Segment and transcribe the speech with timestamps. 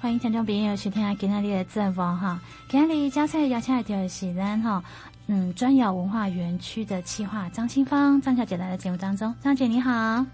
[0.00, 2.40] 欢迎听众朋友收听今天的节目哈。
[2.68, 4.80] 今天嘉菜邀请来的是咱哈，
[5.26, 9.34] 嗯，砖窑文化园区的企划张新芳张小姐来到节目当中。
[9.42, 10.24] 张姐你好，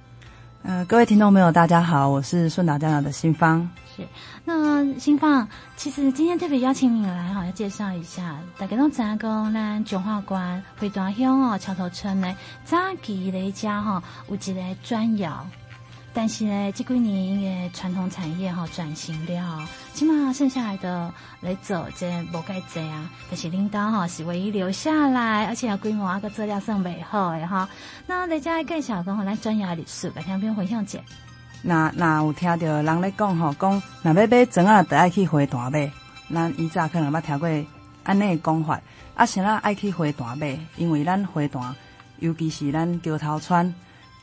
[0.65, 3.67] 呃，各位听众朋友大家好，我是顺达砖窑的新芳。
[3.97, 4.07] 是，
[4.45, 9.19] 那新芳，其实今天特别邀请你来哈，要介绍一下大家都知讲
[9.51, 12.37] 咱彰化县花坛乡哦桥头村呢，
[12.67, 15.47] 早期的一家哈，有一个砖窑。
[16.17, 23.11] 但是呢，这几年因为传统产业哈转型了，起码剩下来的来做这无介济啊。
[23.29, 27.69] 但是领导哈是唯一留下来，而且规模啊个质量算美好的哈。
[28.07, 31.01] 那来家介绍讲，咱专业历史，来听边分享者。
[31.63, 35.91] 那那有听到人咧讲吼，讲那要买砖啊，得爱去花大买。
[36.33, 37.49] 咱以前可能捌听过
[38.05, 38.81] 安尼个讲法，
[39.17, 41.75] 啊，啥啦爱去花大买，因为咱花大，
[42.21, 43.75] 尤其是咱桥头村。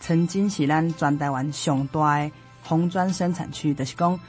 [0.01, 2.31] 曾经是咱全台湾上大的
[2.63, 4.19] 红砖生产区，就是讲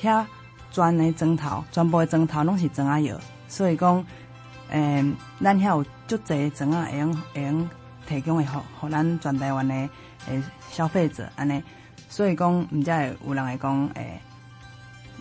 [0.00, 0.24] 遐
[0.70, 3.18] 砖的砖头，全部的砖头拢是砖啊窑，
[3.48, 4.04] 所以讲，
[4.68, 5.02] 诶、
[5.40, 7.70] 咱遐有足侪砖仔会用会用
[8.06, 9.74] 提供的，互互咱全台湾的
[10.28, 11.62] 诶消费者安尼，
[12.10, 14.22] 所以讲，毋才会有人会讲，诶、欸，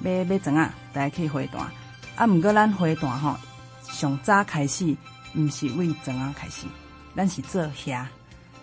[0.01, 1.61] 买买砖仔，大家去花坛，
[2.17, 3.37] 啊，毋过咱花坛吼，
[3.83, 4.95] 上早开始，
[5.35, 6.67] 毋是为砖仔开始，
[7.15, 8.05] 咱是做遐。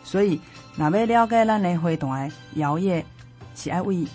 [0.09, 0.41] 所以，
[0.75, 3.05] 若要了解咱的花坛的窑业，
[3.55, 4.07] 是爱为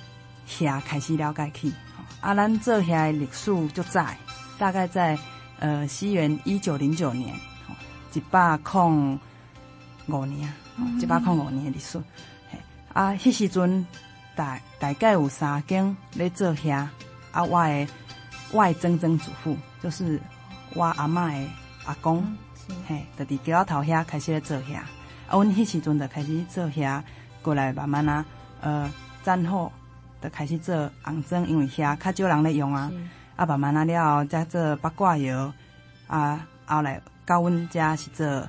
[0.50, 1.72] 遐开始了解起。
[2.20, 4.18] 啊，咱做遐的历史就在
[4.58, 5.16] 大概在
[5.60, 7.36] 呃西元一九零九年，
[8.12, 9.20] 一百零
[10.08, 10.52] 五年，
[11.00, 12.02] 一百零五年的历史。
[12.92, 13.86] 啊，迄时阵
[14.36, 16.88] 大大概有三间咧做遐。
[17.32, 17.88] 啊，我的
[18.52, 20.20] 我的曾曾祖父就是
[20.74, 21.48] 我阿嬷的
[21.86, 22.26] 阿公，
[22.70, 24.82] 嗯、嘿，就伫桥头遐开始咧做遐。
[25.28, 27.02] 啊，阮迄时阵就开始做遐，
[27.42, 28.26] 过来慢慢啊，
[28.62, 28.92] 呃，
[29.24, 29.72] 战后
[30.22, 32.92] 就开始做红砖，因为遐较少人咧用啊。
[33.36, 35.52] 啊，慢慢啊了后再做八卦窑，
[36.06, 38.48] 啊，后来到阮家是做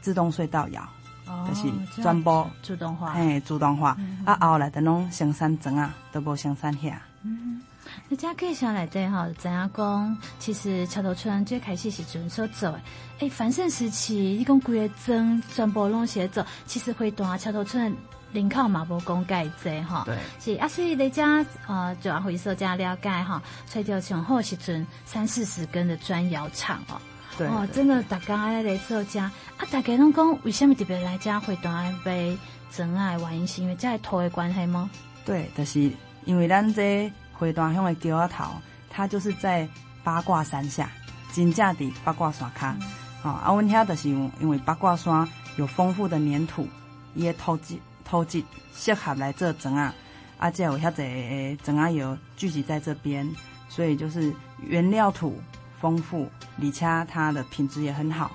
[0.00, 0.82] 自动隧道窑，
[1.24, 3.94] 哦、就是全部自动化，嘿，自动化。
[4.00, 6.94] 嗯、啊，后来等拢生产砖啊，都无生产遐。
[7.22, 7.62] 嗯，
[8.08, 10.16] 你家可以下来对哈，怎样讲？
[10.38, 12.80] 其实桥头村最开始是准说走诶。
[13.20, 16.44] 诶，繁盛时期，一共规个镇全部拢写走。
[16.66, 17.94] 其实会大桥头村
[18.32, 20.04] 人口嘛无讲介济哈。
[20.06, 20.16] 对。
[20.40, 23.42] 是啊，所以你家呃，就要回收加了解哈。
[23.68, 27.00] 吹掉前后时阵三四十根的砖窑厂哦。
[27.38, 27.46] 对。
[27.46, 32.36] 哦，真的大家来做家啊，大家拢讲为什么特别来家会大被
[32.70, 34.90] 真爱原因是因为在土的关系吗？
[35.24, 35.90] 对，就是
[36.24, 38.44] 因为咱这花大乡的桥仔头，
[38.88, 39.68] 它就是在
[40.02, 40.88] 八卦山下，
[41.32, 42.76] 真正伫八卦山卡。
[42.80, 46.68] 嗯啊，阮遐就是因为八卦山有丰富的粘土，
[47.14, 49.94] 伊个土质土质适合来做砖啊，
[50.36, 53.26] 啊，这有遐侪砖啊油聚集在这边，
[53.70, 54.30] 所以就是
[54.60, 55.40] 原料土
[55.80, 56.28] 丰富，
[56.60, 58.30] 而且它的品质也很好，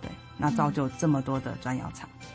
[0.00, 2.08] 对，那造就这么多的砖窑厂。
[2.08, 2.33] 啊，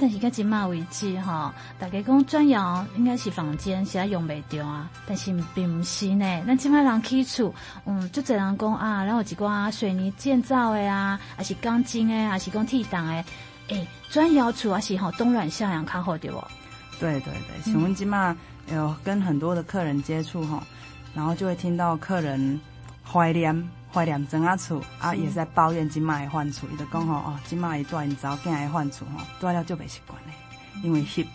[0.00, 6.24] 但是到今嘛为止哈，大家讲砖窑应该是房间是在用袂着啊，但是并不是呢。
[6.46, 13.24] 咱今嘛人起厝，嗯，就侪人讲啊，然后一寡水泥建造的啊，还是钢筋的，还是讲铁档的，诶、
[13.76, 16.42] 欸，砖窑厝还是吼冬暖夏凉较好对不？
[16.98, 18.36] 对对对，请问今嘛
[18.72, 20.62] 有跟很多的客人接触哈，
[21.14, 22.60] 然后就会听到客人
[23.04, 23.68] 怀念。
[23.96, 30.34] 怀念砖仔厝啊，也是在抱怨今麦的换厝，伊就讲吼哦，今麦伊蹛因查某囝的换厝吼，带了就袂习惯嘞，
[30.82, 31.26] 因为翕，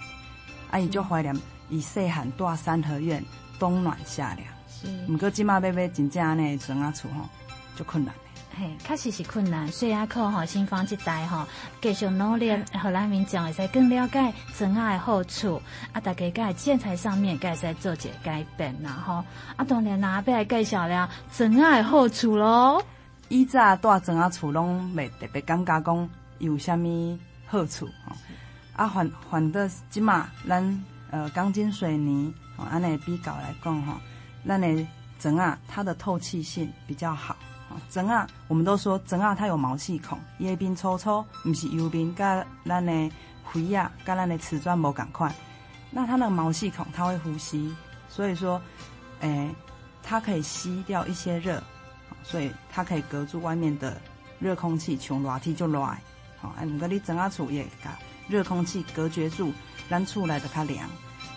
[0.70, 1.36] 啊伊就怀念
[1.70, 3.26] 伊细汉住三合院，
[3.58, 4.48] 冬暖夏凉。
[4.70, 7.28] 是，毋过今麦要买真正安尼砖仔厝吼，
[7.76, 8.14] 就困难。
[8.54, 11.48] 嘿，确实是困难，所以啊靠吼新房这代吼
[11.82, 15.62] 继续努力，互咱民众会使更了解砖仔的好处。
[15.94, 19.24] 啊，大家在建材上面该使做些改变，然后
[19.56, 22.84] 啊，当然啦，要来介绍了砖仔的好处咯。
[23.30, 28.16] 以前住砖仔厝拢未特别感觉讲有啥物好处吼。
[28.76, 33.94] 啊，反反倒即马咱呃钢筋水泥哦，安尼比较来讲吼，
[34.46, 34.86] 咱的
[35.18, 37.34] 砖啊它的透气性比较好。
[37.90, 43.12] 砖啊，我们都说砖啊它有毛细孔，伊个边粗粗，毋是油边，甲咱的
[43.44, 45.34] 灰啊，甲咱的瓷砖无共款。
[45.90, 47.76] 那它那个毛细孔，它会呼吸，
[48.08, 48.62] 所以说，
[49.20, 49.54] 诶、
[50.02, 51.62] 它可以吸掉一些热，
[52.24, 54.00] 所以它可以隔住外面的
[54.40, 55.80] 热空气，从热天就热。
[56.40, 57.92] 好，哎，毋过你砖啊厝也甲
[58.28, 59.52] 热空气隔绝住，
[59.90, 60.90] 咱厝内就较凉。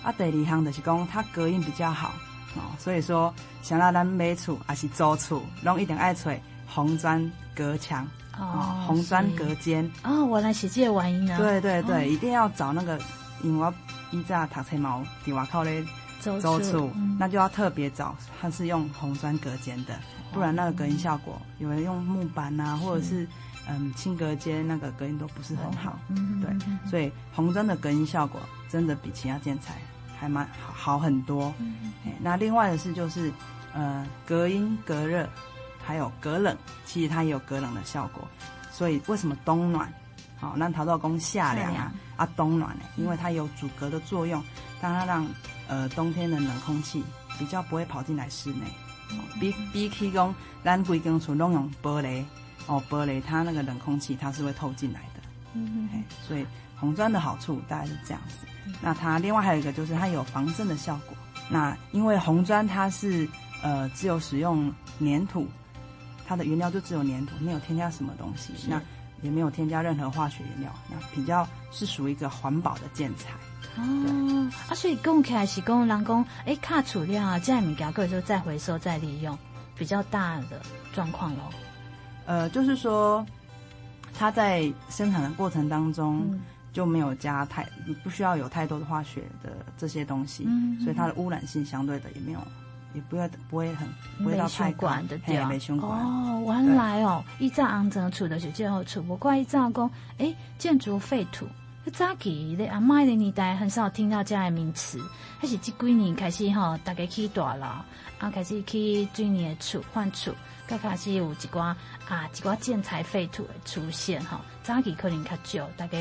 [0.03, 2.13] 啊，第二项就是讲它隔音比较好。
[2.57, 6.31] 哦，所以说，想让咱买厝还是租厝，拢一定爱找
[6.67, 8.07] 红砖隔墙
[8.39, 9.89] 哦，红砖隔间。
[10.03, 11.39] 哦，原来是这个原因啊。
[11.39, 12.99] 对对对，哦、一定要找那个，
[13.43, 13.73] 因为我
[14.11, 15.85] 以前读册嘛，伫外口咧
[16.21, 19.95] 周处，那就要特别找它是用红砖隔间的，
[20.33, 23.29] 不然那个隔音效果，有人用木板啊，或者是
[23.69, 25.99] 嗯轻隔间，那个隔音都不是很好。
[26.41, 28.41] 对，所以红砖的隔音效果
[28.71, 29.75] 真的比其他建材
[30.25, 31.53] 还蛮好好很多。
[32.21, 33.31] 那另外的是就是
[33.73, 35.29] 呃隔音隔热，
[35.85, 38.27] 还有隔冷，其实它也有隔冷的效果。
[38.73, 39.93] 所以为什么冬暖？
[40.41, 42.85] 好，让陶造工夏凉啊，啊冬暖呢？
[42.97, 44.43] 因为它有阻隔的作用，
[44.81, 45.27] 当它让
[45.69, 47.05] 呃冬天的冷空气
[47.39, 48.67] 比较不会跑进来室内。
[49.39, 50.35] 比比起讲，
[50.65, 52.25] 咱规间厝拢用玻璃
[52.67, 55.21] 哦，玻璃它那个冷空气它是会透进来的。
[55.53, 56.03] 嗯嗯。
[56.27, 56.45] 所以
[56.77, 58.47] 红砖的好处大概是这样子。
[58.81, 61.17] 那它另外还有一个就是它有防震的效果。
[61.49, 63.29] 那因为红砖它是
[63.63, 65.47] 呃只有使用粘土，
[66.27, 68.53] 它的原料就只有粘土，没有添加什么东西。
[68.69, 68.81] 那
[69.23, 73.31] 也没有添加任何化学原料，那比较是属于一个环保的建材。
[73.77, 79.39] 哦，啊，所以讲起来是讲人工，哎，卡储量啊，这样物件可以就再回收再利用，
[79.79, 80.61] 比较大的
[80.93, 81.51] 状况咯。
[82.27, 83.25] 呃，就是说，
[84.13, 86.39] 它在生产的过程当中
[86.75, 87.67] 就没有加太，
[88.03, 92.41] 不需要有太多的化学的这些东西，嗯、所以它的污染性相对的也没有。
[92.93, 93.89] 也不会不会很
[94.19, 95.51] 不会到太管的对啊，
[95.81, 101.45] 哦，原来哦，一早安怎处的是最后处，不过一早讲，哎，建筑废土，
[101.93, 105.01] 早期的阿妈的年代很少听到这样的名词，
[105.41, 107.85] 还是这几年开始哈，大家去大了，
[108.21, 110.33] 啊，开始去水泥的厝换厝。
[110.67, 111.75] 刚开始有一寡
[112.09, 115.99] 啊，一寡建材废土的出现哈，早期可能较少，大家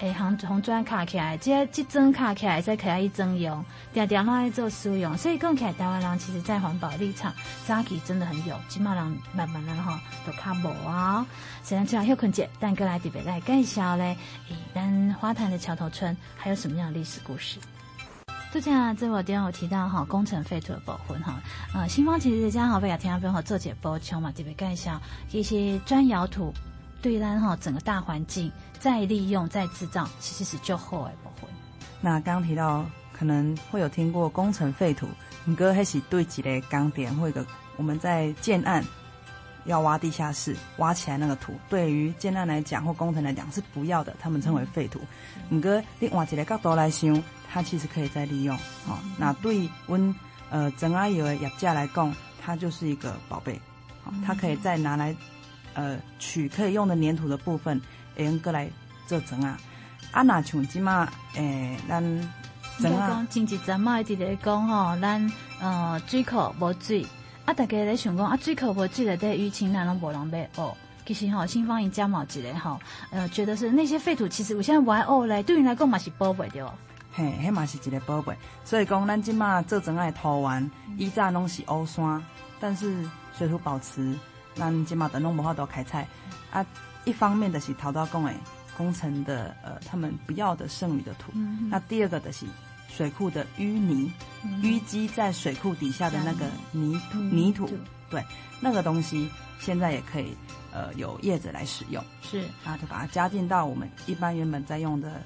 [0.00, 7.32] 诶红红砖卡起来，这这砖卡起来再可以征用，点点来做使用，所以讲起来台湾人其实在环保立场，
[7.66, 11.26] 早期真的很有，今嘛人慢慢人哈都较无啊。
[11.62, 14.16] 现在就要休困节，但哥来特别来介绍咧，
[14.50, 17.58] 诶，咱花坛的桥头村还有什么样的历史故事？
[18.52, 21.40] 就这样，这我刚刚有提到哈，工程废土的保护哈，
[21.72, 25.00] 呃，新方其实这样好，为了听下边好做解补充嘛，特别介绍
[25.30, 26.52] 一些砖窑土
[27.00, 31.48] 对咱哈整个大环境再利用再制造，其实是就好的保护。
[32.02, 35.06] 那刚刚提到可能会有听过工程废土，
[35.46, 37.42] 你哥还是对几类钢点或者
[37.78, 38.84] 我们在建案
[39.64, 45.00] 要挖地下室挖起来那个土，对于建案来讲或工程来讲是不要的，他们称为废土。
[45.48, 47.22] 你哥你换一个角度来想。
[47.54, 48.56] 它其实可以再利用，
[48.88, 50.14] 哦，那对温
[50.48, 52.10] 呃整阿油的业者来讲，
[52.42, 53.60] 它就是一个宝贝，
[54.06, 55.14] 哦，它可以再拿来
[55.74, 57.78] 呃取可以用的粘土的部分，
[58.16, 58.70] 用过来
[59.06, 59.58] 做整啊。
[60.12, 62.02] 啊，那像即嘛，诶，咱
[62.80, 67.04] 整啊，经济怎么一直在讲吼，咱呃水库无水，
[67.44, 70.76] 啊，大家咧想讲啊，最可无水的在淤青，咱拢无人买哦。
[71.04, 72.78] 其实吼，新方一家毛几嘞吼，
[73.10, 76.72] 呃，觉得是那些废土，其实我现在玩哦嘞，对你来讲嘛是宝贝对哦。
[77.12, 78.32] 嘿，迄嘛是一个宝贝，
[78.64, 82.22] 所以讲咱即马做整个土园，以前拢是乌山，
[82.60, 83.04] 但是
[83.36, 84.16] 水土保持，
[84.54, 86.06] 咱即马都拢无法度开采。
[86.52, 86.64] 啊，
[87.04, 88.36] 一方面的是陶造工诶
[88.76, 91.32] 工程的呃，他们不要的剩余的土。
[91.34, 92.46] 嗯、那第二个的是
[92.94, 94.12] 水库的淤泥，
[94.62, 97.68] 淤积、嗯、在水库底下的那个泥土，嗯、泥土，
[98.10, 98.22] 对，
[98.60, 99.28] 那个东西
[99.58, 100.36] 现在也可以
[100.72, 102.04] 呃有叶子来使用。
[102.22, 105.22] 是，啊，就把它加进到我们一般原本在用的。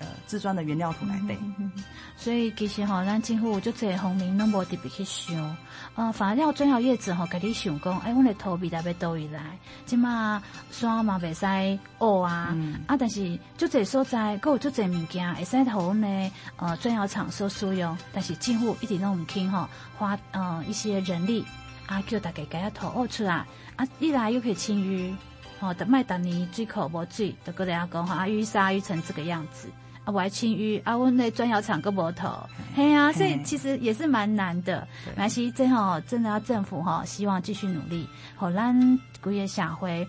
[0.00, 1.84] 呃，自装的原料土来备，嗯嗯嗯、
[2.16, 5.56] 所以其实吼，咱政府就这方面拢无特别去想。
[5.94, 21.44] 呃，反正砖窑业者吼，家己想讲，哎，阮的土味在要倒位来，即嘛山嘛袂使乌啊，嗯、啊，但是就这所在，佮有就这物件会使互阮的呃砖窑厂所使用，但是政府一直拢毋肯吼，花呃一些人力
[21.86, 23.44] 啊，叫大家家己土挖出来，
[23.76, 25.14] 啊，一来又可以清淤，
[25.60, 29.68] 吼，的麦达尼水库无水，就搁来讲吼，啊，淤沙淤成这个样子。
[30.04, 32.28] 啊，我还清淤啊，我那砖窑厂个无头，
[32.74, 34.86] 嘿啊，所以其实也是蛮难的。
[35.16, 40.08] 蛮是最后真的要政府哈，希望继续努力，好咱规个社会、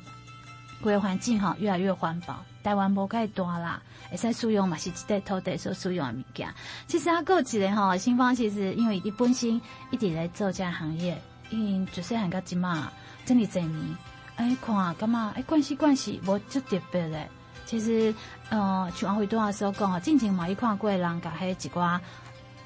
[0.82, 2.44] 规个环境哈越来越环保。
[2.64, 6.48] 台湾无介大啦，会使使用嘛是一块土地所使用的物件。
[6.88, 11.20] 其实啊，过几年哈，新方其实因为伊本身一直来做这行业，
[11.50, 12.90] 因为就是很个起码
[13.26, 13.98] 真哩侪年，
[14.36, 15.34] 哎看干嘛？
[15.36, 17.28] 哎关系关系，无就特别嘞。
[17.72, 18.14] 其实，
[18.50, 21.98] 呃，像阿辉多的时候讲啊，进前嘛，一看过人甲迄一寡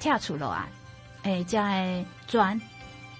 [0.00, 0.68] 拆除了啊，
[1.22, 2.60] 诶，加诶砖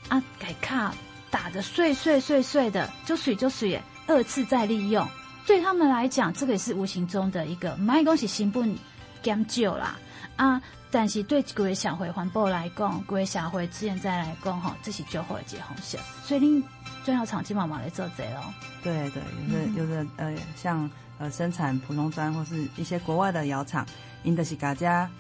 [0.09, 0.93] 啊，改卡
[1.31, 5.07] 打得碎碎碎碎的，就水就水，二次再利用，
[5.47, 8.76] 对他们来讲，这个也是无形中的一个，卖东西成本
[9.23, 9.97] 减少啦
[10.35, 15.97] 啊，但是对各位社会环保来讲，各位社会资源再来讲，哈，这是最好的一个方式。
[16.25, 16.64] 所以，恁
[17.05, 18.43] 砖窑厂基本上来做这咯。
[18.83, 20.90] 对对，有的有的呃，像。
[21.18, 23.87] 呃，生产普通砖或是一些国外的窑厂，
[24.23, 25.11] 因的是嘎家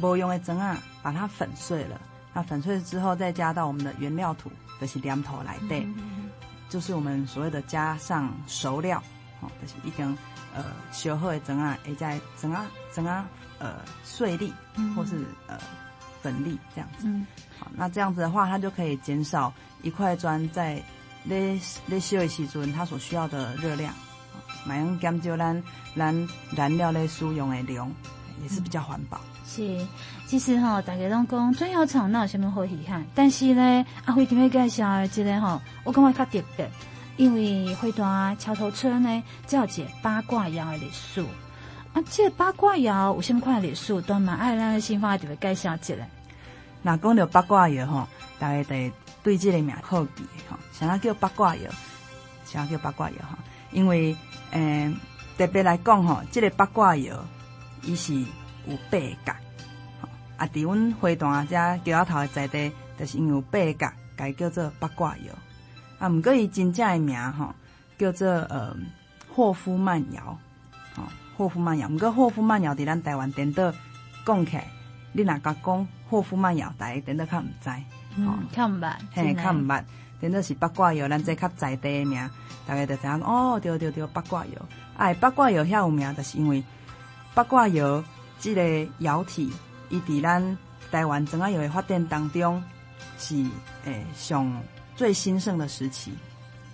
[0.00, 2.00] 不用的砖啊，把它粉碎了，
[2.34, 5.86] 那粉碎之后再加到我们的原料土，就是两头来对，
[6.68, 9.02] 就是我们所谓的加上熟料，
[9.40, 10.16] 哦，就是一根
[10.54, 13.28] 呃烧好的砖啊，会在砖啊砖啊
[13.58, 14.52] 呃碎粒，
[14.96, 15.58] 或是呃
[16.20, 17.06] 粉粒这样子。
[17.06, 17.26] 嗯、
[17.58, 19.52] 好，那这样子的话，它就可以减少
[19.82, 20.82] 一块砖在
[21.22, 23.94] 那那烧的时阵它所需要的热量，
[24.64, 25.62] 买用减少咱
[25.96, 27.90] 咱燃料咧使用的量，
[28.42, 29.20] 也是比较环保。
[29.46, 29.86] 是，
[30.26, 33.04] 其实吼，大家拢讲砖窑厂哪有什么好遗憾？
[33.14, 36.70] 但是呢，阿辉今日介绍的这个吼，我感觉较特别，
[37.16, 41.24] 因为花坛桥头村呢，叫一个八卦窑的历史。
[41.94, 44.00] 啊，这个八卦窑有什么款的历史？
[44.02, 45.94] 都蛮爱咱的新方特别介绍一下。
[46.82, 48.06] 那讲到八卦窑吼，
[48.38, 51.70] 大家得对这个名好记吼，啥叫八卦窑？
[52.44, 53.38] 啥叫八卦窑哈？
[53.70, 54.16] 因为，
[54.52, 54.92] 嗯、
[55.36, 57.24] 呃，特别来讲吼，这个八卦窑，
[57.82, 58.24] 伊是。
[58.66, 59.34] 有八角，
[60.36, 60.46] 啊！
[60.52, 65.32] 伫阮花坛遮桥头的在地，就是因为有八角，改叫做八卦窑。
[65.98, 67.54] 啊，毋过伊真正诶名吼，
[67.96, 68.76] 叫做呃
[69.34, 70.38] 霍夫曼窑，
[70.94, 71.02] 吼
[71.34, 71.88] 霍夫曼窑。
[71.88, 73.72] 毋过霍夫曼窑伫咱台湾顶倒
[74.26, 74.66] 讲起来，
[75.12, 77.70] 你若甲讲霍夫曼窑，大家颠倒较毋知，
[78.16, 79.82] 嗯，较毋捌，嘿，较毋捌，
[80.20, 82.30] 颠倒是八卦窑，咱这较在地的名，
[82.66, 84.52] 大家就知影哦，对对对，八卦窑。
[84.96, 86.62] 哎，八卦窑遐有名，就是因为
[87.34, 88.02] 八卦窑。
[88.40, 89.52] 这个窑体，
[89.88, 90.56] 伊伫咱
[90.92, 92.62] 台湾砖仔窑的发展当中，
[93.18, 93.34] 是
[93.84, 94.62] 诶上
[94.94, 96.12] 最兴盛的时期。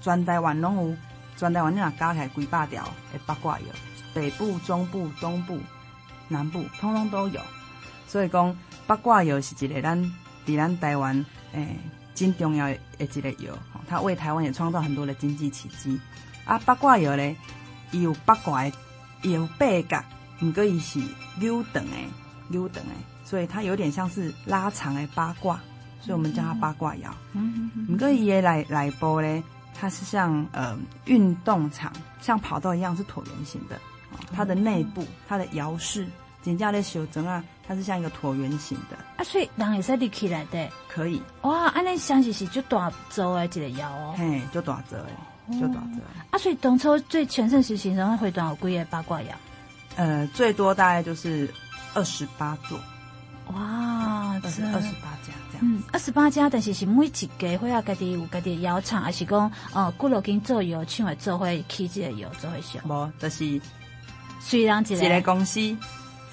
[0.03, 0.97] 全台湾拢有，
[1.39, 2.85] 全台湾你若加起来几百条
[3.15, 3.67] 诶八卦窑，
[4.13, 5.59] 北部、中部、东部、
[6.29, 7.41] 南部，通通都有。
[8.07, 8.55] 所以讲
[8.87, 9.99] 八卦窑是一个咱
[10.45, 11.79] 伫咱台湾诶
[12.15, 13.53] 真重要的一个窑，
[13.89, 16.01] 它为台湾也创造很多的经济奇迹。
[16.45, 17.35] 啊，八卦药咧，
[17.91, 18.65] 伊有八卦，
[19.23, 20.03] 伊有八角。
[20.43, 21.01] 毋过伊是
[21.39, 21.93] 溜长的，
[22.49, 22.91] 溜长的，
[23.25, 25.61] 所以它有点像是拉长的八卦，
[26.01, 27.15] 所以我们叫它八卦药。
[27.33, 27.95] 嗯嗯嗯。
[27.95, 29.43] 毋过伊诶内内部咧，
[29.75, 33.81] 它是像呃运动场，像跑道一样是椭圆形的。
[34.33, 36.07] 它的内部，它的窑室，
[36.45, 38.97] 真正咧烧砖啊，它是像一个椭圆形的。
[39.17, 40.69] 啊，所以人会使入去内底？
[40.89, 41.23] 可以。
[41.43, 44.15] 哇，安尼想起是就大做诶一个窑哦。
[44.19, 46.03] 嘿，就大做诶，就大做。
[46.31, 49.35] 啊，所以当初最全盛时期，然后会多少几个八卦窑？
[49.97, 51.49] 呃，最多大概就是
[51.95, 52.79] 二十八座，
[53.53, 55.61] 哇，二十二十八家这样。
[55.61, 62.81] 嗯，二十八家，但是是每一家会啊，家己有家己窑厂，还是讲呃，几落间做窑，厂会做会起这个窑做会小。
[62.87, 63.61] 无，就是
[64.41, 65.61] 虽然一个一个公司，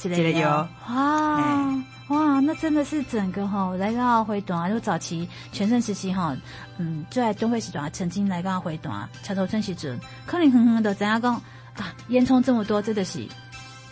[0.09, 0.67] 一个窑。
[0.89, 6.35] 哇哇，那真的是整个哈来到回短啊，就早期全盛时期哈，
[6.77, 11.35] 嗯，最爱东会时段曾经来到花坛，桥头村时阵，可能哼哼的怎样讲
[11.75, 13.25] 啊，烟囱这么多，真的是。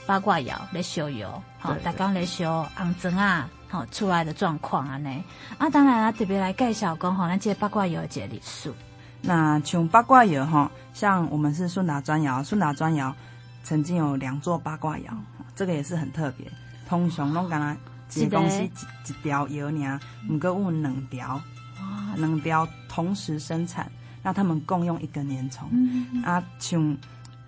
[0.05, 5.23] 八卦窑来烧窑，好，大家来烧红砖啊，好出来的状况啊呢。
[5.59, 8.73] 啊，当然啊，特别来介绍讲吼，咱这八卦窑的这历史。
[9.21, 13.15] 那像八卦窑哈，像我们是顺达砖窑，顺达砖窑
[13.63, 15.13] 曾经有两座八卦窑，
[15.59, 16.49] 这个也是很特别。
[16.87, 17.75] 通常拢干那
[18.15, 19.99] 一个公司一一条窑尔，
[20.29, 21.35] 毋过有两条，
[21.81, 23.91] 哇，两条同时生产，
[24.23, 25.67] 那他们共用一个粘虫。
[25.73, 26.97] 嗯、啊，像。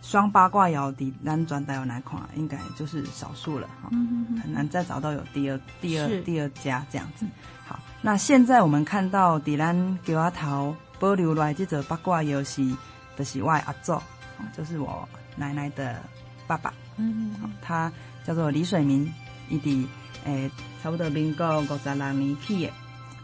[0.03, 2.19] 双八卦窑的咱转带有哪款？
[2.35, 3.87] 应该就是少数了哈，
[4.41, 7.23] 很难再找到有第二、第二、第二家这样子。
[7.67, 12.67] 好，那现在我们看到的咱桥头保留来这座八卦窑是，
[13.15, 14.01] 就是我阿祖，
[14.57, 16.01] 就是我奶奶的
[16.47, 16.73] 爸爸。
[17.01, 17.91] 嗯嗯，他
[18.25, 19.11] 叫做李水民，
[19.49, 19.85] 伊伫
[20.25, 20.49] 诶
[20.83, 22.71] 差不多民国五十六年起的，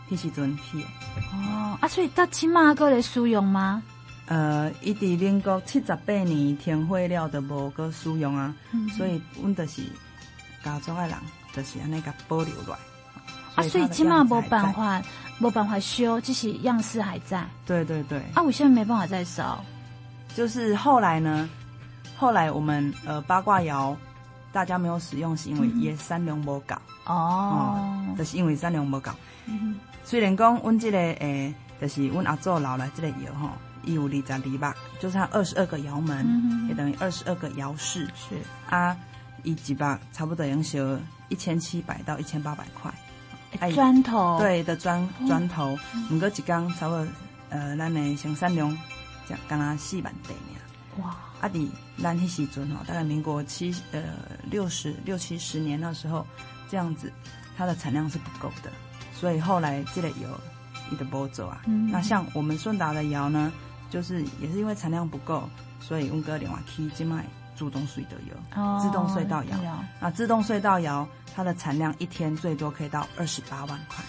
[0.10, 0.86] 迄时阵起的。
[1.34, 3.84] 哦，啊，所以到起码还在使用吗？
[4.26, 9.84] 呃，伊伫民国七十八年停火了，就无个使用啊，嗯、所以阮就是
[10.64, 11.18] 家族的人，
[11.54, 12.80] 就是安尼甲保留落来。
[13.56, 15.02] 啊，所以起码无办法，
[15.40, 17.48] 无办法修，只是样式还在。
[17.66, 18.20] 对对对。
[18.34, 19.64] 啊，我现在没办法再烧。
[20.36, 21.50] 就是后来呢，
[22.18, 23.96] 后来我们呃八卦窑
[24.52, 26.76] 大家没有使用，是因为伊三两无够。
[27.06, 28.16] 哦、嗯。
[28.18, 29.12] 就是因为三两无够。
[29.46, 29.76] 嗯哼。
[30.04, 33.50] 虽然讲阮这个诶、呃，就是阮阿祖留来这个窑吼。
[33.84, 38.06] 一五里在里吧，就是它二十二个窑门，嗯、也等于二十二个窑室。
[38.16, 38.36] 是
[38.70, 38.94] 啊，
[39.44, 40.80] 一几把差不多要烧
[41.30, 42.92] 一千七百到一千八百块。
[43.74, 45.78] 砖头对的砖砖头，
[46.12, 47.08] 五个一缸差不多
[47.50, 48.70] 呃，咱的生产量
[49.30, 50.57] 就刚刚四万袋呢。
[51.02, 51.16] 哇！
[51.42, 54.02] 啊，底咱迄时阵哦，大概民国七呃
[54.50, 56.26] 六十六七十年那时候，
[56.70, 57.12] 这样子
[57.56, 58.72] 它的产量是不够的，
[59.14, 60.30] 所以后来这个窑
[60.92, 61.62] 一直不走啊。
[61.68, 63.52] 嗯、那像我们顺达的窑呢？
[63.90, 65.50] 就是也是因为产量不够，
[65.80, 67.24] 所以温哥另外开去卖
[67.56, 69.58] 主动水的油，哦、自动隧道窑。
[70.02, 74.04] 那自动隧道窑它的产量一天最多可以到二十八万块。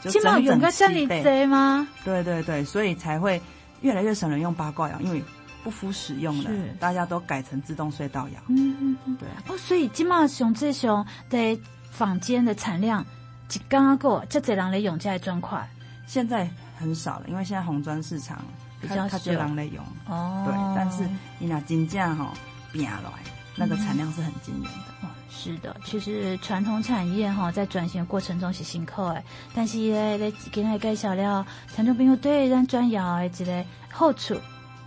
[0.00, 1.86] 就整整七倍吗？
[2.04, 3.40] 对对对，所以才会
[3.80, 5.22] 越来越少人用八卦窑，因为
[5.62, 8.40] 不敷使用了，大家都改成自动隧道窑。
[8.48, 9.42] 嗯嗯嗯，对啊。
[9.48, 13.04] 哦，所以今嘛熊这熊的坊间的产量，
[13.48, 15.68] 就刚刚过，这这人来用这砖块，
[16.06, 16.48] 现在
[16.78, 18.42] 很少了，因为现在红砖市场
[18.80, 19.84] 比较少人来用。
[20.06, 22.28] 哦，对，但是你拿金价吼
[22.72, 23.10] 变来，
[23.56, 24.94] 那个产量是很惊人的。
[25.02, 29.24] 嗯是的，其实传统产业哈在转型的过程中是辛苦诶，
[29.54, 34.34] 但是咧咧给大家介绍了听众朋友对咱砖窑的一个好处，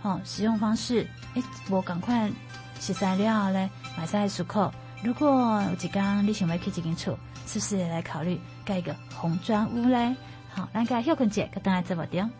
[0.04, 2.30] 哦，使用方式，诶，我赶快
[2.78, 4.70] 食材料咧，买菜漱口。
[5.02, 10.14] 如果有一天你想要去这间厝，是不是也来考虑盖一个红砖屋嘞？
[10.54, 12.30] 好，咱个休困姐，跟大家直播点。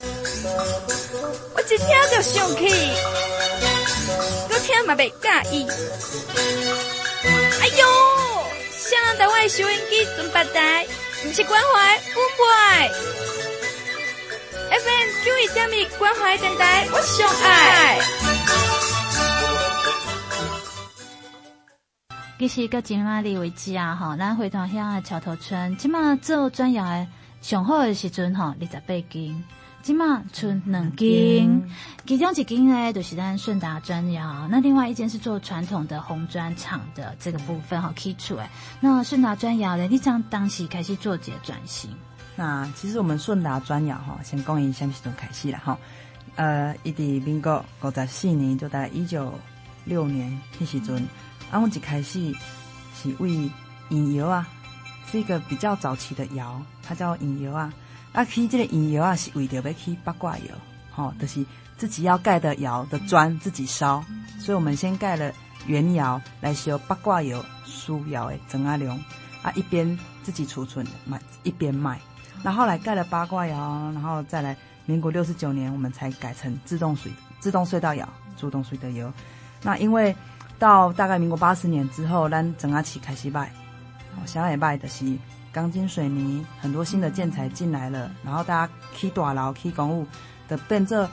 [0.00, 2.90] 我一听就生气，
[4.50, 5.64] 我听嘛袂介意。
[7.60, 7.86] 哎呦，
[8.72, 10.84] 想台湾收音机准备台，
[11.22, 12.90] 不是关怀不坏。
[14.72, 17.98] FM 九一点一关怀电台，我上爱。
[22.38, 27.06] 其实到今嘛哩为止啊，哈，咱回头乡的桥头村，今嘛做砖窑的
[27.42, 29.44] 上好的时阵哈，二十八斤。
[29.82, 31.70] 今嘛出两斤，
[32.06, 38.48] 其中一斤呢就是咱顺达砖窑，那另外一间是做传统的红砖厂的这个部分哈，基础哎。
[38.80, 41.94] 那顺达砖窑呢，你将当时开始做这个转型。
[42.34, 45.78] 那其实我们顺达砖窑哈，先讲一下什么时候开始了哈。
[46.36, 49.32] 呃，伊伫民国五十四年，就在一九
[49.84, 50.96] 六年迄时阵，
[51.50, 52.34] 啊，我一开始
[52.94, 53.50] 是为
[53.90, 54.48] 引窑啊，
[55.10, 57.72] 是一个比较早期的窑，它叫引窑啊。
[58.12, 60.54] 啊，起这个引窑啊，是为着要起八卦窑，
[60.90, 61.44] 吼，就是
[61.76, 64.02] 自己要盖的窑的砖自己烧，
[64.38, 65.32] 所以我们先盖了
[65.66, 68.98] 原窑来烧八卦窑、苏窑的砖仔量，
[69.42, 72.00] 啊，一边自己储存卖，一边卖。
[72.42, 73.56] 那后来盖了八卦窑，
[73.92, 79.12] 然后再来民国六十九年，我们才改成自动水自动隧道窑、主动隧道窑。
[79.62, 80.14] 那因为
[80.58, 83.46] 到大概民国八十年之后，咱砖仔起开始卖，
[84.16, 85.16] 哦，现在卖的是。
[85.52, 90.06] 钢筋水泥很多新的建材进来了，然后大家起大楼、起公寓
[90.48, 91.06] 的变做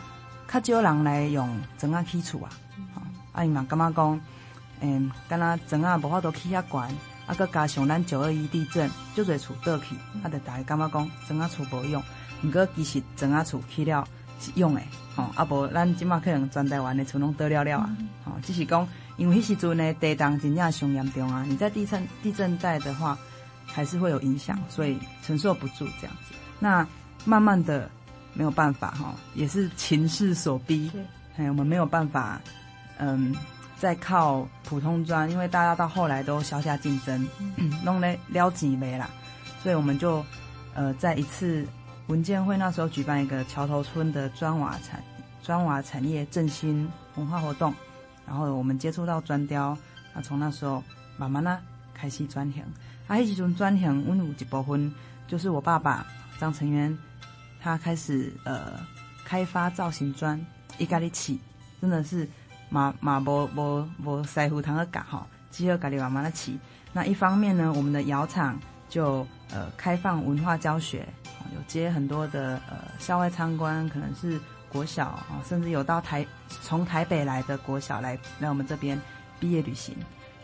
[0.48, 2.50] 较少人来用砖仔起厝啊。
[3.34, 4.22] 啊，伊嘛感觉讲，
[4.80, 6.96] 嗯，敢若砖仔无法度起遐悬，
[7.30, 12.04] 啊，搁加上咱九二一地震，足侪厝倒去，啊，就大家感觉讲砖啊厝无用。
[12.44, 14.04] 毋过其实砖啊厝去了
[14.40, 17.90] 是用诶，吼，啊无咱即马可能全台湾的厝拢倒了了啊，
[18.26, 18.88] 吼，只是讲
[19.18, 23.18] 因为迄时阵呢地动真正上严重啊，你在地震地震带的话。
[23.72, 26.34] 还是会有影响，所以承受不住这样子。
[26.58, 26.86] 那
[27.24, 27.88] 慢慢的
[28.34, 30.92] 没有办法哈，也是情势所逼，
[31.38, 32.42] 哎，我们没有办法，
[32.98, 33.32] 嗯，
[33.80, 37.28] 再靠普通砖，因为大家到后来都消下竞争，
[37.84, 39.10] 弄来撩几枚啦，
[39.64, 40.24] 所以我们就
[40.74, 41.66] 呃在一次
[42.08, 45.02] 文件会那时候举办一个桥头村的砖瓦产
[45.42, 47.74] 砖瓦产业振兴文化活动，
[48.28, 49.78] 然后我们接触到砖雕，
[50.14, 50.84] 那从那时候
[51.18, 51.60] 慢慢呢
[51.94, 52.62] 开始转型。
[53.08, 54.94] 啊，迄时阵转型，阮有一部分
[55.26, 56.06] 就是我爸爸
[56.38, 56.96] 张成元，
[57.62, 58.74] 他开始呃
[59.24, 60.40] 开发造型砖，
[60.78, 61.40] 伊家己起，
[61.82, 62.30] 真的是
[62.70, 66.58] 嘛嘛无无无师傅通个教吼，只好家己慢慢的起。
[66.94, 71.08] 那一方面呢，我们的窑厂就呃开放文化教学，
[71.56, 79.00] 有接很多的呃校外参观，可能是国小啊，甚至有到台从台北来的国小来来我们这边
[79.40, 79.96] 毕业旅行，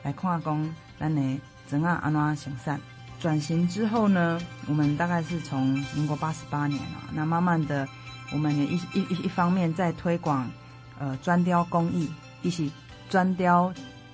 [0.04, 1.40] 来看工咱呢。
[1.68, 2.80] 整个安怎行善
[3.20, 7.88] 转型之后呢，我们大概是从民国八十八年啊，那慢慢的，
[8.32, 10.48] 我们也一一一方面在推广
[11.00, 12.10] 呃砖雕工艺，
[12.42, 12.72] 一起
[13.10, 13.74] 砖雕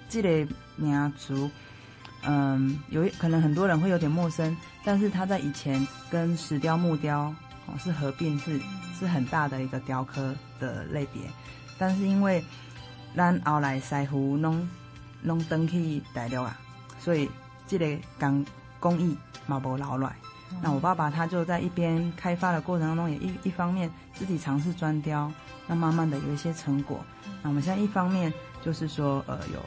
[0.10, 1.50] 这类民族，
[2.24, 7.34] 嗯，有可能很多人会有点陌生，但是它在以前跟石雕、木雕
[7.66, 8.60] 哦是合并，是
[9.00, 11.22] 是很大的一个雕刻的类别，
[11.78, 12.44] 但是因为
[13.16, 14.68] 咱后来师傅弄
[15.22, 16.60] 弄登去大陆啊，
[17.00, 17.30] 所以。
[17.68, 18.46] 这个工
[18.82, 19.16] 工艺
[19.48, 20.12] 嘛无留落，
[20.60, 25.32] 那我爸爸他就在一边开发的过程当中，也一一方面自己尝试砖雕，
[25.68, 27.00] 那慢慢的有一些成果。
[27.44, 28.34] 那我们现在一方面
[28.64, 29.62] 就是说，呃，有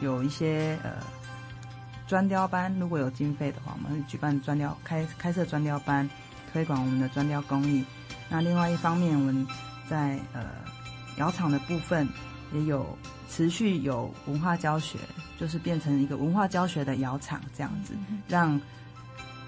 [0.00, 0.94] 有一些呃
[2.06, 6.08] 砖雕班，如果有经费的话，我们会举办砖雕开开设砖雕班，
[6.52, 7.84] 推广我们的砖雕工艺。
[8.28, 9.46] 那另外一方面，我们
[9.88, 10.44] 在呃
[11.16, 12.08] 窑厂的部分
[12.52, 12.96] 也有。
[13.28, 15.00] 持续有文化教学，
[15.36, 17.92] 就是变成一个文化教学的窑厂这样子，
[18.28, 18.58] 让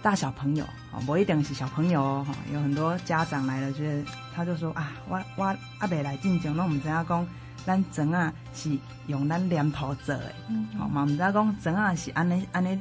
[0.02, 5.44] 大小朋友啊，不一定是小朋友哦，有很多家长来了，就是他就说啊，我我
[5.78, 7.26] 阿伯来进讲，那我们知影讲，
[7.66, 10.32] 咱砖啊是用咱黏土做的，
[10.78, 12.78] 好嘛，我们知影讲砖啊是安尼安尼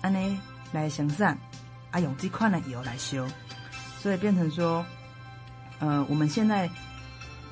[0.00, 0.38] 安尼
[0.72, 1.36] 来生产，
[1.90, 3.26] 啊用这款的油来修，
[4.00, 4.84] 所以变成说，
[5.80, 6.68] 呃，我们现在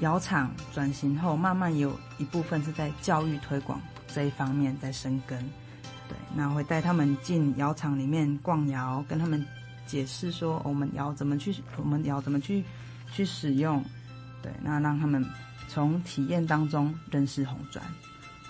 [0.00, 5.38] 窑厂转型后，慢慢有一部分是在教育推广这一方面在深耕，
[6.08, 9.44] 对，那会带他们进窑厂里面逛窑，跟他们
[9.86, 12.64] 解释说我们窑怎么去，我们窑怎么去
[13.12, 13.84] 去使用，
[14.42, 15.24] 对，那让他们
[15.68, 17.84] 从体验当中认识红砖。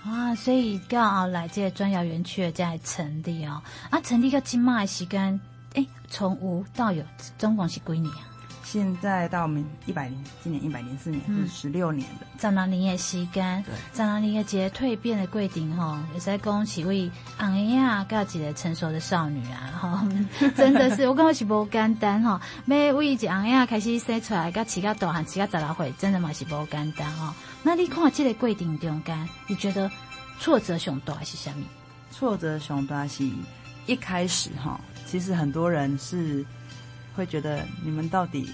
[0.04, 3.60] 啊，所以刚好来这个砖窑园区的在成立哦。
[3.90, 5.40] 啊，成立个金马的时间，
[5.74, 7.02] 哎，从无到有，
[7.38, 8.35] 总共是几年啊？
[8.68, 12.26] 现在到我们一百零，今年一百零四年，是十六年的。
[12.40, 20.08] 十六年的时间，对，十六年的一个蜕变的过程吼，也是讲是为红爷啊，告一个成熟的少女啊，哈，
[20.56, 22.40] 真的是我感觉是无简单哈。
[22.64, 27.32] 每为一红爷开始生出来，到起到大汉，起到十六岁，真的嘛是无简单哈。
[27.62, 29.88] 那你看这个过程中间，你觉得
[30.40, 31.64] 挫折上大是什么？
[32.10, 33.24] 挫折上大是
[33.86, 36.44] 一开始哈，其实很多人是
[37.16, 38.52] 会觉得你们到底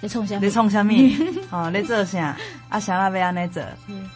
[0.00, 0.38] 在创啥？
[0.38, 0.88] 在创啥物？
[1.52, 2.36] 哦，在做啥？
[2.68, 3.62] 啊，啥啦要安尼做？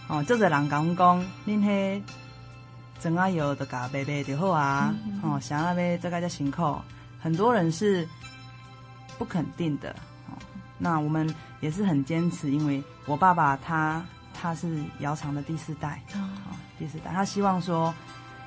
[0.08, 2.02] 哦，做者人讲讲，恁迄
[3.00, 4.94] 砖仔窑就甲卖卖就好啊。
[5.22, 6.76] 哦，啥啦要这个叫辛苦，
[7.20, 8.08] 很多人是
[9.18, 9.90] 不肯定的。
[10.28, 10.34] 哦，
[10.78, 14.04] 那我们也是很坚持，因为我爸爸他。
[14.38, 16.20] 他是窑厂的第四代，哦，
[16.78, 17.92] 第四代，他希望说，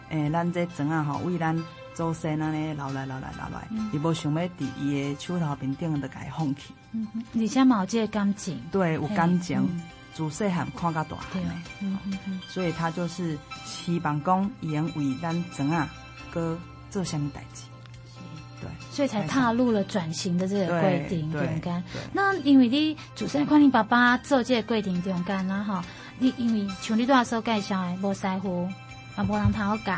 [0.09, 1.57] 诶、欸，咱这怎啊，吼，为咱
[1.99, 6.73] 祖先安尼留来留来留来，伊无想要伫伊诶手头面顶的甲伊放弃。
[6.93, 9.67] 嗯哼，而且嘛有这个感情，对，有感情，
[10.13, 11.49] 自细汉看到大汉的，
[11.81, 15.89] 嗯嗯嗯，所以他就是希望讲，伊能为咱怎啊，
[16.31, 16.57] 哥
[16.89, 17.63] 做虾米代志。
[18.61, 21.83] 对，所以才踏入了转型的这个规定中间。
[22.13, 25.83] 那因为你主持人看你爸爸做这个过程中间啦，哈，
[26.17, 28.69] 你因为像你多少介绍的，无师傅，
[29.17, 29.91] 啊，无人头教，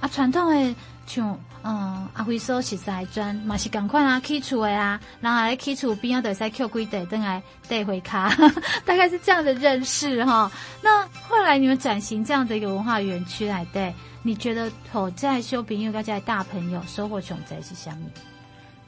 [0.00, 0.74] 啊，传统的
[1.06, 8.28] 像嗯阿辉说实在砖嘛是共款啊，起厝的啊，然后来起厝边啊，会使捡几块等来带回家，
[8.84, 10.50] 大概是这样的认识哈。
[10.82, 13.94] 那后来你们转型这样的一个文化园区来对。
[14.26, 18.10] 你觉得好在小朋友跟在大朋友收获上在是啥物？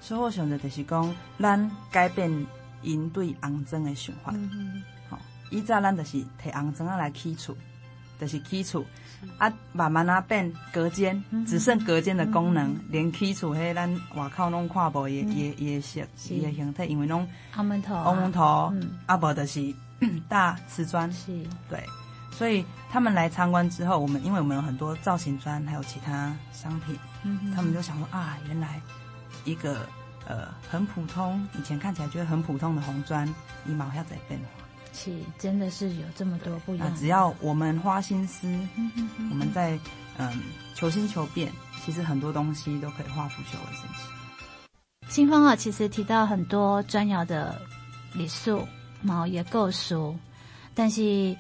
[0.01, 2.47] 收获上在就是讲，咱改变
[2.81, 4.33] 因对红砖的想法。
[4.33, 4.83] 好、嗯，
[5.51, 7.55] 以前咱就是摕红砖啊来起厝，
[8.19, 8.83] 就是起厝
[9.39, 18.73] 啊，慢慢啊变隔间，只剩隔间的功能，嗯、连起厝迄咱外口拢看无也也也色伊的形态，因为拢阿门头、红门头，
[19.07, 19.75] 啊无就是
[20.29, 21.33] 大瓷砖，是，
[21.69, 21.83] 对。
[22.31, 28.79] 所以他们来参观之后，我们因为我们有很多造型砖，还有其他商品，嗯、他们就想说啊，原来
[29.45, 29.87] 一个
[30.27, 33.27] 呃很普通，以前看起来觉得很普通的红砖，
[33.65, 34.66] 一毛要在变化，
[34.97, 36.97] 是真的是有这么多不一样。
[36.97, 39.79] 只要我们花心思，嗯、哼哼我们在
[40.17, 40.43] 嗯
[40.75, 41.53] 求新求变，
[41.85, 45.09] 其实很多东西都可以化腐朽为神奇。
[45.09, 47.61] 新风啊，其实提到很多砖窑的
[48.15, 48.67] 礼数，
[49.03, 50.17] 毛也够熟，
[50.75, 51.37] 但是。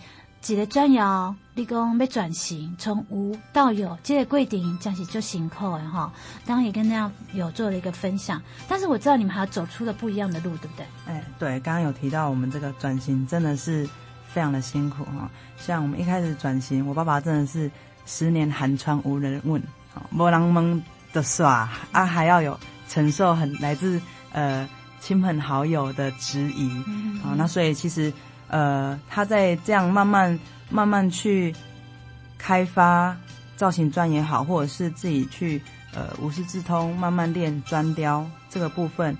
[0.52, 6.12] 一个砖窑，你讲要转型，从无到有，这个过程真是就辛苦的哈。
[6.44, 10.86] 当然也跟大家有做了一个分享，但是我知道你们还要走出了不一样的路，对不对？
[11.06, 13.88] 哎，对，刚刚有提到我们这个转型真的是
[14.28, 15.28] 非常的辛苦哈。
[15.56, 17.70] 像我们一开始转型，我爸爸真的是
[18.04, 19.60] 十年寒窗无人问，
[20.10, 20.82] 没人问
[21.12, 24.00] 的耍啊，还要有承受很来自
[24.32, 24.68] 呃
[25.00, 26.70] 亲朋好友的质疑
[27.24, 28.12] 啊、那所以其实。
[28.48, 30.38] 呃，他在这样慢慢
[30.70, 31.54] 慢慢去
[32.38, 33.16] 开发
[33.56, 35.60] 造型砖也好，或者是自己去
[35.94, 39.16] 呃无师自通慢慢练砖雕这个部分，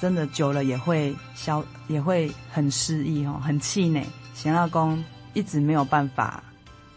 [0.00, 4.04] 真的久了也会消，也会很失意哦，很气馁。
[4.34, 5.02] 贤老公
[5.34, 6.42] 一直没有办法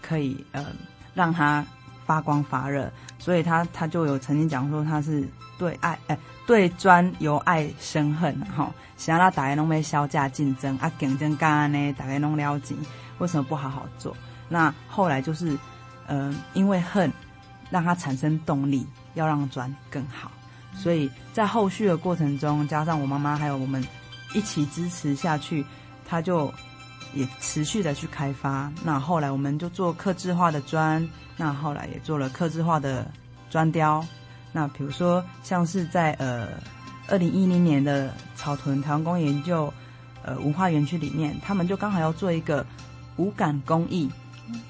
[0.02, 0.66] 可以呃
[1.14, 1.66] 让他
[2.06, 5.28] 发光发热，所以他他就有曾经讲说他是
[5.62, 6.18] 对爱哎。
[6.48, 12.76] 对砖由爱生恨，哈，想让大家拢要削价竞争啊，竞争干呢，大家拢了解，
[13.20, 14.14] 为什么不好好做？
[14.50, 15.56] 那后来就是，
[16.08, 17.10] 嗯、因为恨，
[17.70, 20.32] 让他产生动力，要让砖更好。
[20.74, 23.82] 所以在后续的过程中，加上我妈妈还有我们
[24.34, 25.64] 一起支持下去，
[26.06, 26.52] 他就
[27.14, 28.70] 也持续的去开发。
[28.84, 33.10] 那后来我们就做刻字化的砖，那后来也做了刻字化的
[33.50, 34.04] 砖雕。
[34.54, 36.50] 那比如说，像是在呃
[37.08, 39.74] 二零一零年的草屯台湾工业研究
[40.24, 42.66] 呃文化园区里面，他们就刚好要做一个
[43.16, 44.10] 无感工艺，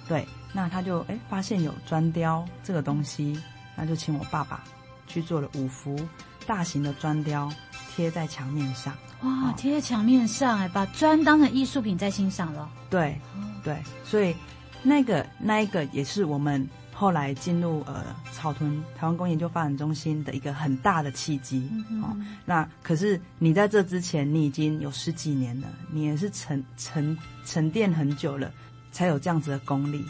[0.07, 3.39] 对，那他就哎发现有砖雕这个东西，
[3.75, 4.63] 那就请我爸爸
[5.07, 5.99] 去做了五幅
[6.45, 7.51] 大型的砖雕
[7.95, 8.93] 贴在墙面上。
[9.21, 12.69] 哇，贴在墙面上哎，把砖当成艺术品在欣赏了。
[12.89, 13.19] 对，
[13.63, 14.35] 对，所以
[14.83, 16.69] 那个那一个也是我们。
[17.01, 21.67] 后来进入呃草屯台湾工艺研究发展中心的一个很大的契机。
[22.03, 28.51] 哦，那可是你在这之前，你已经有十几年了，你也是沉沉沉淀很久了，
[28.91, 30.05] 才有这样子的功力。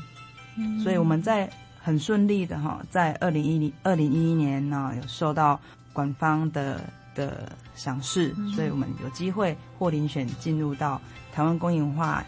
[0.58, 1.50] 嗯，所以我们在
[1.82, 5.58] 很顺利的哈，在二零一零二零一一年呢，有受到
[5.94, 6.84] 官方的
[7.16, 11.02] 的赏识，嗯，所以我们有机会获遴选进入到
[11.32, 12.22] 台湾工艺文化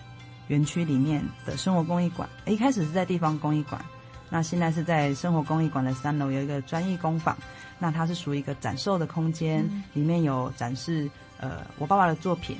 [0.48, 2.30] 园区里面的生活工艺馆。
[2.46, 3.84] 一开始是在地方工艺馆，
[4.34, 7.38] 那现在是在生活工艺馆的三楼有一个专艺工坊，
[7.78, 12.58] 那它是属于一个展售的空间，嗯，里面有展示呃我爸爸的作品，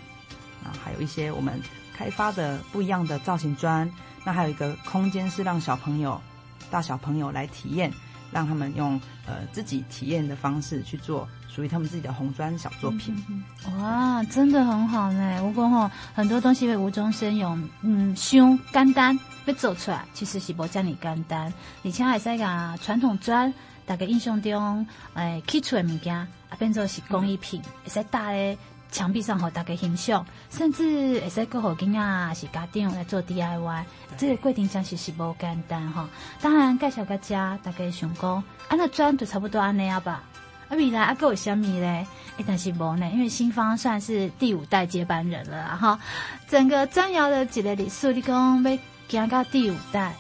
[0.64, 1.60] 啊还有一些我们
[1.98, 3.92] 开发的不一样的造型砖，
[4.24, 6.22] 那还有一个空间是让小朋友。
[6.70, 7.92] 大小朋友来体验，
[8.32, 13.16] 让他们用呃自己体验的方式去做属于他们自己的红砖小作品。
[13.78, 15.40] 哇，真的很好呢！
[15.42, 21.54] 不过吼，很多东西会无中生有，嗯，想简单要做出来，其实是无这么简单。
[21.84, 23.54] 而且还是个传统砖，
[23.86, 28.58] 大家印象中诶起出的物件，啊变做是工艺品，会使搭咧。
[28.92, 33.84] 墙壁上和大家欣赏，甚至会使阁好囡仔是家长来做 DIY，
[34.20, 36.08] 这个过程真是是无简单哈。
[36.40, 40.22] 当然介绍个家，大家想讲，啊那砖就差不多安尼啊吧。
[40.74, 42.06] 啊未来啊阁有虾米咧？
[42.38, 46.00] 诶，但是无呢，因为新方算是第五代接班人了哈。
[46.48, 50.16] 整个砖窑的一个历史，你讲要行到第五代，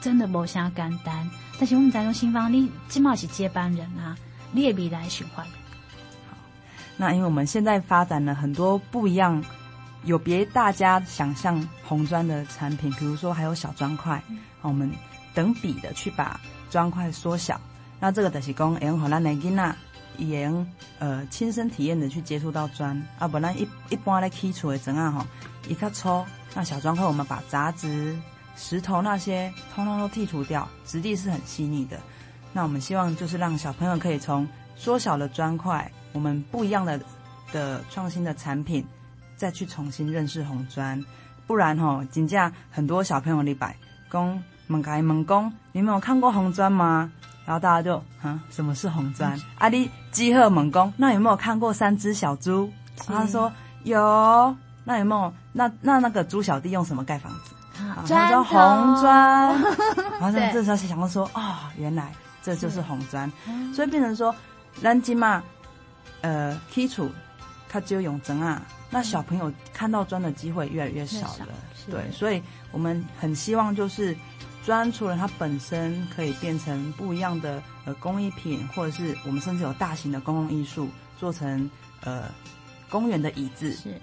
[0.00, 1.30] 真的无啥简单。
[1.60, 4.16] 但是我们在用新方，你起码是接班人啊，
[4.50, 5.46] 你的未来循环。
[6.96, 9.42] 那因为我们现在发展了很多不一样，
[10.02, 14.90] 有别大家想象红砖的产品，比如说还有小砖块，嗯、我们
[15.32, 17.60] 等比的去把砖块缩小。
[18.00, 19.76] 那这个就是讲，用荷兰的囡仔，
[20.18, 20.66] 用
[20.98, 25.26] 呃亲身体验的去接触到砖啊，不然一一般来起厝的砖啊吼，
[25.68, 26.24] 一较粗，
[26.54, 28.16] 那小砖块我们把杂质、
[28.56, 31.98] 石头那些通通都剔除掉，质地是很细腻的。
[32.52, 34.46] 那我们希望就是让小朋友可以从
[34.76, 35.90] 缩小的砖块。
[36.12, 37.00] 我们不一样的
[37.52, 38.86] 的创新的产品，
[39.36, 41.04] 再去重新认识红砖，
[41.44, 43.74] 不然吼、哦，真正很多小朋友礼拜
[44.08, 47.10] 讲问该问讲，你们有看过红砖吗？
[47.44, 49.36] 然后大家就啊，什么是红砖？
[49.58, 52.72] 阿里基赫猛攻，那有没有看过三只小猪？
[53.06, 55.32] 他说有，那有没有？
[55.52, 57.82] 那那那个猪小弟用什么盖房子？
[57.82, 58.56] 啊，他说红
[59.02, 59.60] 砖。
[60.20, 63.30] 然后这时候想到说，哦，原来这就是红砖，
[63.74, 64.34] 所以变成说，
[64.80, 65.42] 咱今嘛。
[66.22, 67.10] 呃，基础
[67.68, 71.48] 它只有永贞啊，那小朋友看到砖的机会越来越少了。
[71.90, 74.16] 对，所以我们很希望就是
[74.64, 81.70] 砖除了它本身可以变成不一样的呃工艺品，或者是我们甚至有大型的公共艺术，做成
[82.02, 82.30] 呃
[82.88, 84.00] 公园的椅子，是，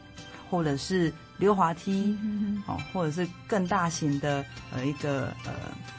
[0.49, 5.53] 或者是溜滑梯，嗯、哦，或者是更大型的呃一个呃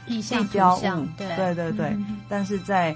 [0.07, 1.35] 地标物，对。
[1.35, 2.95] 对对对，嗯、但是在。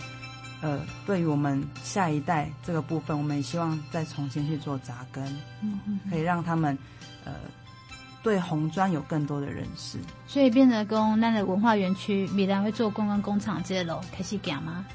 [0.59, 5.23] 呃，对于我们下一代这个部分，我们也希望再重新去做扎根，
[5.61, 6.75] 嗯嗯，可以让他们
[7.23, 7.33] 呃
[8.27, 9.97] 对红砖有更多的认识。
[10.27, 14.85] 所以变得讲，那个文化园区未来会做观光工厂这些路开始讲吗？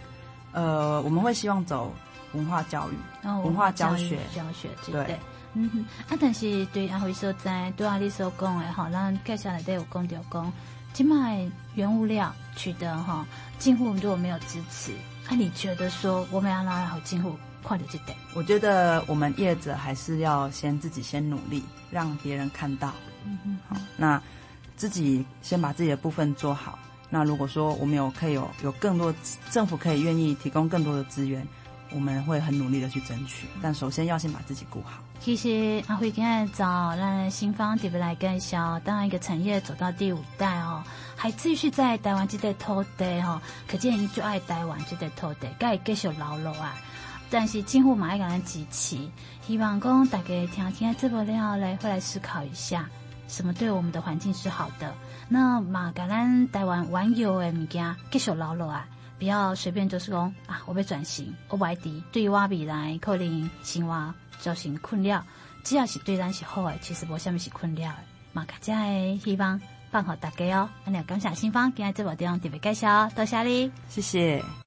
[0.52, 1.90] 呃，我们会希望走
[2.34, 5.18] 文化教育，哦、文化教学教学对，对，
[5.54, 5.80] 嗯哼。
[6.10, 10.52] 啊，但是对阿辉所在，对阿丽所讲的哈，咱介绍来都有讲到讲，
[10.92, 13.24] 今卖原物料取得哈，
[13.58, 14.92] 近乎如果没有支持。
[15.30, 18.14] 那、啊、你觉得说我们要拿来好进货快点就得？
[18.34, 22.92] 我觉得我们业者还是要先自己先努力，让别人看到。
[23.24, 23.58] 嗯。
[23.68, 24.20] 好，那
[24.76, 26.78] 自己先把自己的部分做好。
[27.10, 29.14] 那如果说我们有可以有有更多
[29.50, 31.46] 政府可以愿意提供更多的资源，
[31.90, 33.46] 我们会很努力的去争取。
[33.60, 35.02] 但首先要先把自己顾好。
[35.20, 40.82] 其实阿辉今天找让新方特别来介绍，当一个产业走到第五代哦，
[41.14, 46.74] 还继续在台湾这块土地哦，可见伊就爱台湾这块土地，该继续留落啊。
[47.30, 48.98] 但是政府嘛爱给咱支持，
[49.46, 52.88] 希望讲大家听听这部了后来会来思考一下，
[53.32, 54.94] 什么对我们的环境是好的。
[55.28, 58.86] 那嘛，给咱台湾原有的物件继续留落啊，
[59.18, 64.14] 不要随便就是讲啊，我被转型，我外地对我未来可能生活。
[64.38, 65.22] 造成困扰，
[65.62, 67.98] 只要是对咱是好的，其实无虾米是困扰的。
[68.32, 74.42] 马卡加的希望帮好大家哦，那你要感谢新芳今日这部电影特别介绍，多谢你，谢谢。